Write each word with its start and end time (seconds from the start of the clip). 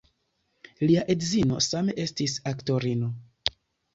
Lia 0.89 1.01
edzino 1.15 1.59
same 1.65 1.95
estis 2.05 2.37
aktorino. 2.53 3.13